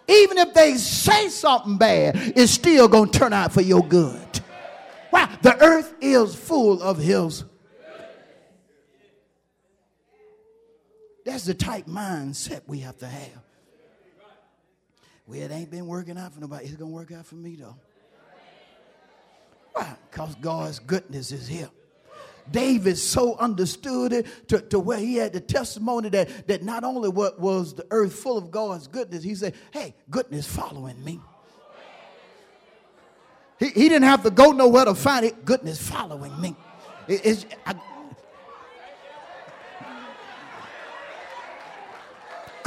[0.07, 4.41] even if they say something bad, it's still going to turn out for your good.
[5.11, 7.45] Wow, The earth is full of hills.
[11.25, 13.43] That's the type mindset we have to have.
[15.29, 16.65] Well, it ain't been working out for nobody.
[16.65, 17.75] It's going to work out for me, though.
[19.73, 19.95] Why?
[20.09, 21.69] Because God's goodness is here.
[22.49, 27.09] David so understood it to, to where he had the testimony that, that not only
[27.09, 31.19] what was the earth full of God's goodness, he said, Hey, goodness following me.
[33.59, 35.45] He, he didn't have to go nowhere to find it.
[35.45, 36.55] Goodness following me.
[37.07, 37.75] It, I,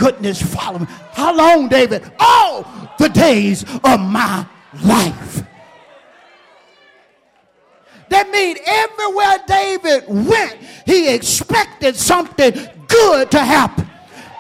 [0.03, 0.87] goodness follow me.
[1.13, 2.11] How long, David?
[2.19, 2.67] All
[2.99, 4.45] the days of my
[4.83, 5.45] life.
[8.09, 12.53] That means everywhere David went, he expected something
[12.89, 13.89] good to happen.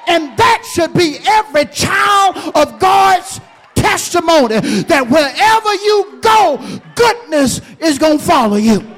[0.08, 3.40] And that should be every child of God's
[3.76, 8.91] testimony that wherever you go, goodness is going to follow you.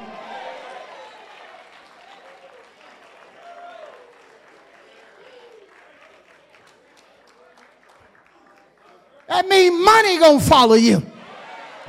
[9.35, 11.03] That means money gonna follow you.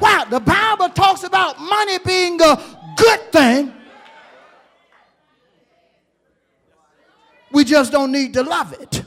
[0.02, 2.60] Wow, the Bible talks about money being a
[2.98, 3.72] good thing.
[7.52, 9.04] We just don't need to love it.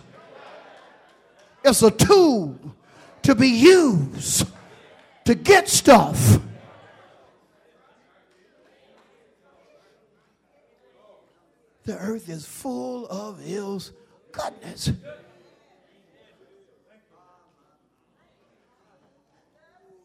[1.65, 2.57] It's a tool
[3.23, 4.47] to be used
[5.25, 6.39] to get stuff.
[11.83, 13.91] The earth is full of his
[14.31, 14.93] goodness.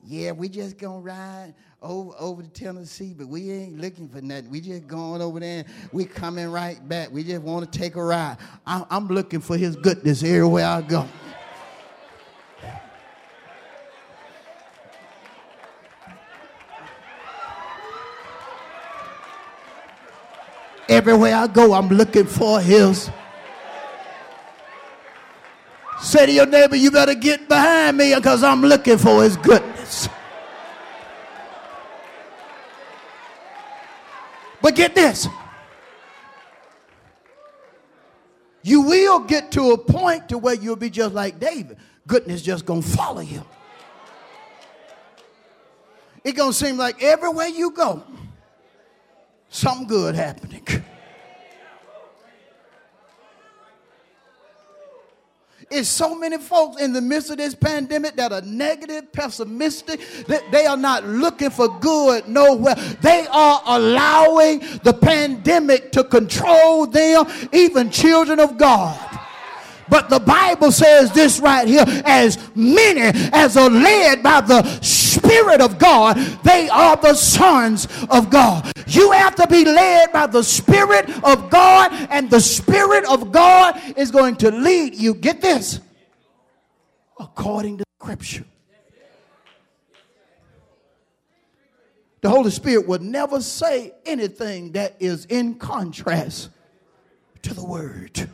[0.06, 4.49] yeah, we just gonna ride over over to Tennessee, but we ain't looking for nothing.
[4.49, 5.66] We just going over there.
[5.91, 7.12] We coming right back.
[7.12, 8.38] We just want to take a ride.
[8.66, 11.08] I, I'm looking for His goodness everywhere I go.
[20.89, 23.10] Everywhere I go, I'm looking for His.
[26.01, 29.73] Say to your neighbor, you better get behind me because I'm looking for His good.
[34.64, 35.28] But get this.
[38.64, 41.78] You will get to a point to where you'll be just like David.
[42.07, 43.43] Goodness just gonna follow you.
[46.24, 48.03] It gonna seem like everywhere you go,
[49.49, 50.66] something good happening.
[55.74, 60.44] It's so many folks in the midst of this pandemic that are negative, pessimistic, that
[60.52, 62.76] they are not looking for good nowhere.
[63.02, 69.20] They are allowing the pandemic to control them, even children of God.
[69.90, 73.02] But the Bible says this right here as many
[73.34, 74.80] as are led by the
[75.14, 78.72] Spirit of God, they are the sons of God.
[78.88, 83.80] You have to be led by the Spirit of God, and the Spirit of God
[83.97, 85.14] is going to lead you.
[85.14, 85.80] Get this
[87.20, 88.45] according to Scripture.
[92.22, 96.49] The Holy Spirit would never say anything that is in contrast
[97.41, 98.30] to the Word.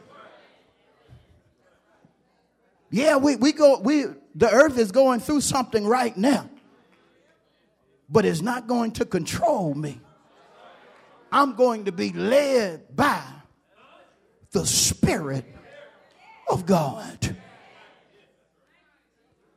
[2.91, 4.05] Yeah, we, we go, we,
[4.35, 6.49] the earth is going through something right now,
[8.09, 10.01] but it's not going to control me.
[11.31, 13.21] I'm going to be led by
[14.51, 15.45] the Spirit
[16.49, 17.37] of God.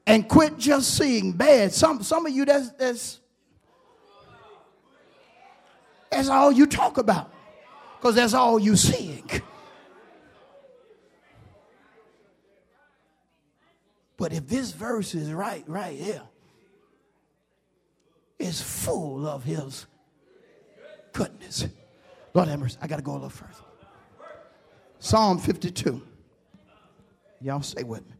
[0.06, 1.72] And quit just seeing bad.
[1.72, 3.20] Some, some of you, that's, that's,
[6.10, 7.32] that's all you talk about
[7.98, 9.28] because that's all you seeing.
[14.18, 16.22] But if this verse is right, right here,
[18.42, 19.86] it's full of his
[21.12, 21.66] goodness.
[22.34, 22.78] Lord mercy.
[22.80, 23.52] I got to go a little further.
[24.98, 26.00] Psalm 52.
[27.40, 28.16] Y'all stay with me.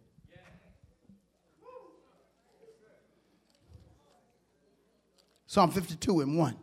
[5.47, 6.57] Psalm 52 and 1.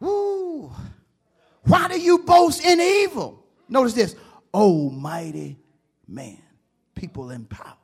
[0.00, 0.70] Woo!
[1.62, 3.42] Why do you boast in evil?
[3.68, 4.16] Notice this.
[4.52, 5.58] Almighty
[6.06, 6.38] man,
[6.94, 7.76] people in power.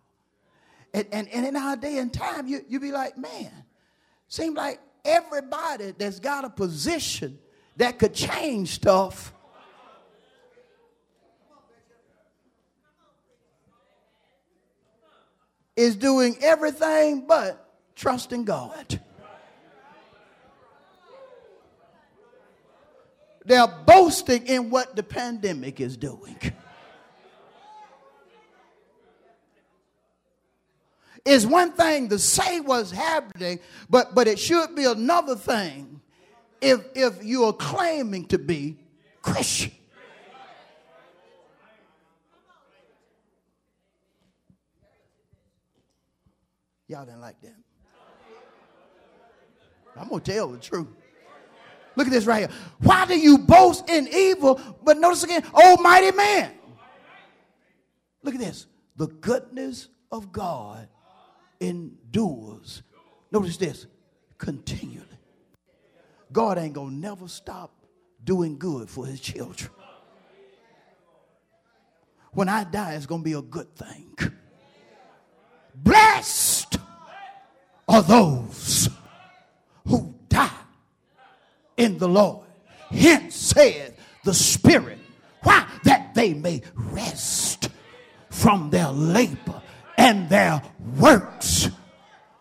[0.95, 3.51] And, and, and in our day and time, you, you be like, man,
[4.29, 7.39] seems like everybody that's got a position
[7.77, 9.33] that could change stuff
[15.77, 19.01] is doing everything but trusting God.
[23.45, 26.37] They're boasting in what the pandemic is doing.
[31.25, 36.01] It's one thing to say what's happening, but, but it should be another thing
[36.61, 38.79] if, if you are claiming to be
[39.21, 39.73] Christian.
[46.89, 47.55] Y'all didn't like that.
[49.97, 50.89] I'm going to tell the truth.
[51.97, 52.59] Look at this right here.
[52.81, 54.61] Why do you boast in evil?
[54.83, 56.53] But notice again, almighty man.
[58.23, 58.67] Look at this.
[58.97, 60.89] The goodness of God
[61.63, 62.83] endures.
[63.31, 63.87] Notice this
[64.37, 65.07] continually.
[66.33, 67.73] God ain't gonna never stop
[68.25, 69.71] doing good for his children.
[72.33, 74.17] When I die, it's gonna be a good thing.
[75.75, 76.79] Blessed
[77.89, 78.89] are those
[79.87, 80.51] who die
[81.77, 82.47] in the Lord.
[82.91, 84.99] Hence said the Spirit,
[85.43, 85.67] why?
[85.85, 87.69] That they may rest
[88.31, 89.62] from their labor
[89.97, 90.63] and their
[90.99, 91.69] works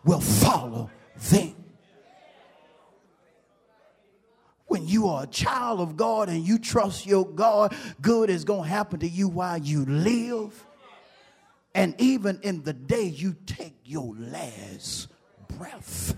[0.04, 0.90] will follow
[1.30, 1.54] them.
[4.66, 8.62] When you are a child of God and you trust your God, good is going
[8.62, 10.66] to happen to you while you live.
[11.74, 15.08] And even in the day you take your last
[15.58, 16.16] breath,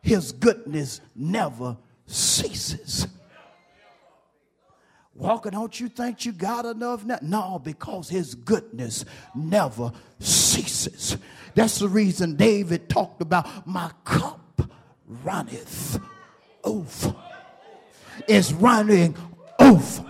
[0.00, 3.06] His goodness never ceases.
[5.16, 7.18] Walker, don't you think you got enough now?
[7.22, 9.04] No, because his goodness
[9.34, 11.16] never ceases.
[11.54, 14.62] That's the reason David talked about my cup
[15.06, 15.98] runneth
[16.64, 17.14] over.
[18.28, 19.16] It's running
[19.58, 20.04] over.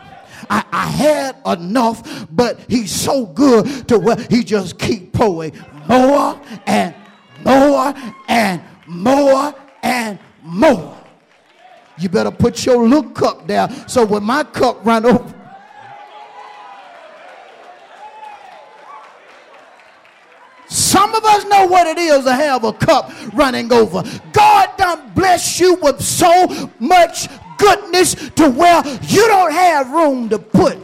[0.51, 5.53] I, I, had enough, but he's so good to where he just keep pouring
[5.89, 6.95] more and
[7.45, 7.95] more
[8.29, 10.96] and more and more.
[11.99, 15.35] You better put your little cup down so when my cup run over.
[20.69, 24.03] Some of us know what it is to have a cup running over.
[24.33, 30.39] God done bless you with so much goodness to where you don't have room to
[30.39, 30.79] put.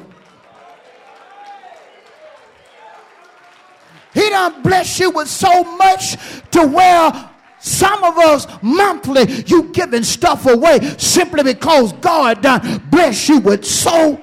[4.14, 6.16] He done bless you with so much
[6.50, 7.30] to where
[7.62, 13.64] some of us monthly you giving stuff away simply because God done bless you with
[13.64, 14.20] so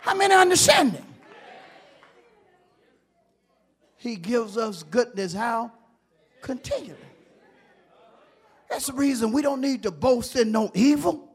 [0.00, 1.06] How many understanding?
[3.96, 5.72] He gives us goodness how?
[6.42, 6.98] Continually.
[8.68, 11.31] That's the reason we don't need to boast in no evil.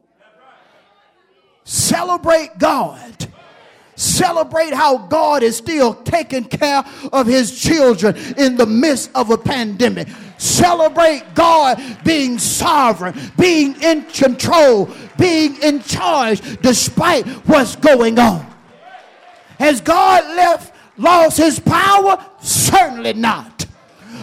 [1.68, 3.28] Celebrate God.
[3.94, 9.36] Celebrate how God is still taking care of his children in the midst of a
[9.36, 10.08] pandemic.
[10.38, 14.88] Celebrate God being sovereign, being in control,
[15.18, 18.46] being in charge despite what's going on.
[19.58, 22.24] Has God left, lost his power?
[22.40, 23.66] Certainly not.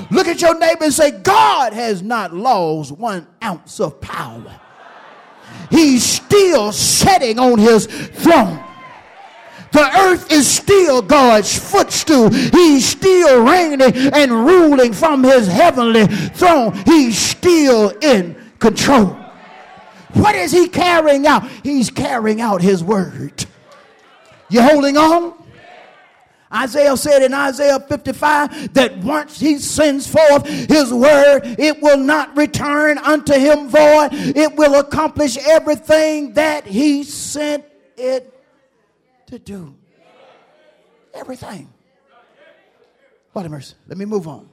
[0.10, 4.62] Look at your neighbor and say, God has not lost one ounce of power.
[5.70, 8.62] He's still sitting on his throne.
[9.72, 12.30] The earth is still God's footstool.
[12.30, 13.82] He's still reigning
[14.14, 16.74] and ruling from his heavenly throne.
[16.86, 19.18] He's still in control.
[20.14, 21.50] What is he carrying out?
[21.62, 23.46] He's carrying out his word.
[24.50, 25.35] You holding on?
[26.54, 32.36] Isaiah said in Isaiah 55 that once he sends forth his word, it will not
[32.38, 34.10] return unto him void.
[34.12, 37.66] It will accomplish everything that he sent
[37.98, 38.32] it
[39.28, 39.76] to do.
[41.14, 41.74] Everything.
[43.34, 43.76] Lord mercy.
[43.88, 44.50] Let me move on.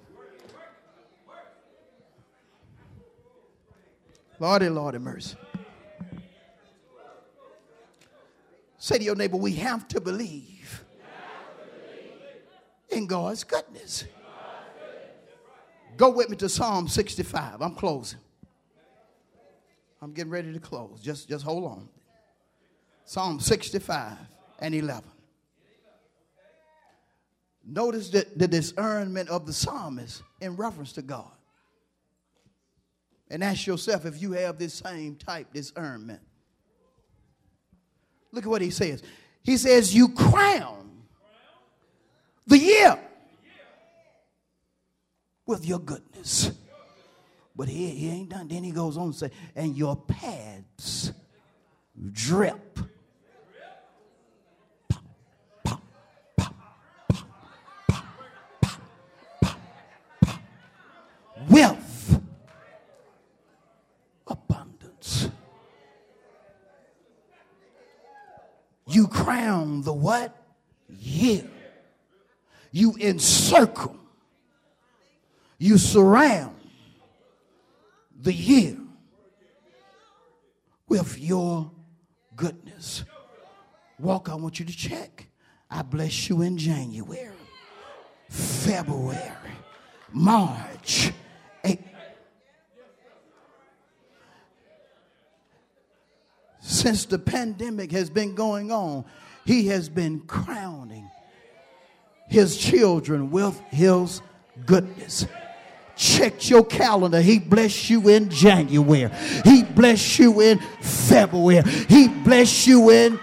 [4.40, 5.36] Lordy, Lordy mercy.
[8.78, 10.51] Say to your neighbor, we have to believe
[12.92, 14.04] in God's goodness.
[15.96, 17.60] Go with me to Psalm 65.
[17.60, 18.18] I'm closing.
[20.00, 21.00] I'm getting ready to close.
[21.00, 21.88] Just, just hold on.
[23.04, 24.16] Psalm 65
[24.58, 25.04] and 11.
[27.64, 31.30] Notice that the discernment of the psalmist in reference to God.
[33.30, 36.20] And ask yourself if you have this same type discernment.
[38.32, 39.02] Look at what he says.
[39.42, 40.81] He says, You crown
[42.52, 42.98] the year
[45.46, 46.52] with your goodness.
[47.56, 48.48] But he, he ain't done.
[48.48, 51.12] Then he goes on to say, And your paths
[52.12, 52.78] drip.
[61.48, 62.20] With
[64.26, 65.28] abundance.
[68.86, 70.36] You crown the what?
[70.88, 71.48] Year.
[72.72, 73.96] You encircle.
[75.58, 76.56] You surround
[78.20, 78.76] the year
[80.88, 81.70] with your
[82.34, 83.04] goodness.
[83.98, 85.28] Walk, I want you to check.
[85.70, 87.30] I bless you in January,
[88.28, 89.52] February,
[90.12, 91.12] March.
[96.60, 99.04] Since the pandemic has been going on,
[99.44, 101.08] he has been crowning
[102.32, 104.22] his children with his
[104.64, 105.26] goodness.
[105.96, 107.20] Check your calendar.
[107.20, 109.12] He bless you in January.
[109.44, 111.62] He bless you in February.
[111.88, 113.20] He bless you in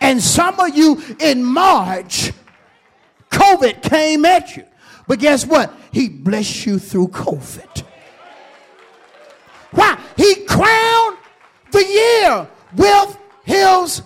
[0.00, 2.32] And some of you in March,
[3.30, 4.64] COVID came at you.
[5.06, 5.72] But guess what?
[5.92, 7.84] He blessed you through COVID.
[9.72, 9.98] Why?
[10.16, 10.79] He year
[12.76, 14.02] with his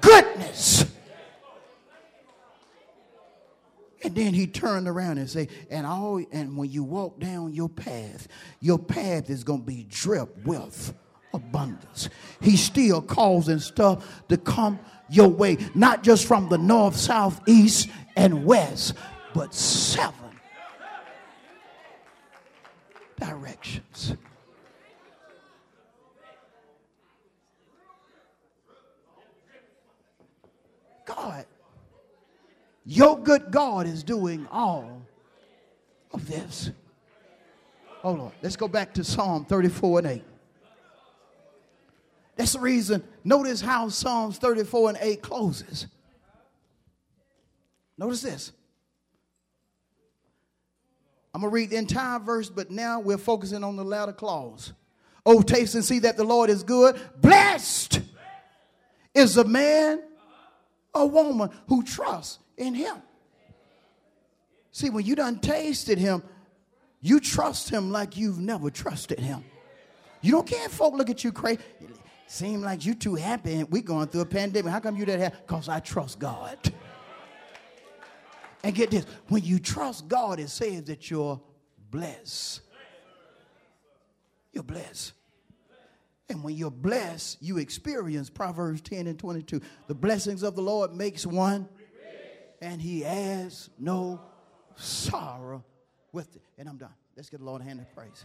[0.00, 0.84] goodness.
[4.04, 7.68] And then he turned around and said, and all and when you walk down your
[7.68, 8.26] path,
[8.60, 10.92] your path is gonna be dripped with
[11.32, 12.08] abundance.
[12.40, 14.78] He's still causing stuff to come
[15.08, 18.94] your way, not just from the north, south, east, and west,
[19.34, 20.14] but seven
[23.20, 24.16] directions.
[31.14, 31.46] God,
[32.84, 35.02] your good God is doing all
[36.12, 36.70] of this.
[38.00, 38.32] Hold on.
[38.42, 40.24] Let's go back to Psalm 34 and 8.
[42.36, 43.04] That's the reason.
[43.24, 45.86] Notice how Psalms 34 and 8 closes.
[47.96, 48.52] Notice this.
[51.34, 54.72] I'm going to read the entire verse, but now we're focusing on the latter clause.
[55.24, 57.00] Oh, taste and see that the Lord is good.
[57.20, 58.00] Blessed
[59.14, 60.02] is the man,
[60.94, 62.96] a woman who trusts in him.
[64.72, 66.22] See, when you done tasted him,
[67.00, 69.44] you trust him like you've never trusted him.
[70.20, 71.60] You don't care if folk look at you crazy.
[72.26, 74.72] Seem like you too happy and we going through a pandemic.
[74.72, 75.36] How come you that happy?
[75.46, 76.56] Because I trust God.
[78.64, 81.40] And get this, when you trust God, it says that you're
[81.90, 82.60] blessed.
[84.52, 85.12] You're blessed.
[86.28, 89.60] And when you're blessed, you experience Proverbs 10 and 22.
[89.86, 91.68] The blessings of the Lord makes one,
[92.60, 94.20] and he has no
[94.76, 95.64] sorrow
[96.12, 96.42] with it.
[96.58, 96.94] And I'm done.
[97.16, 98.24] Let's get the Lord a hand of praise.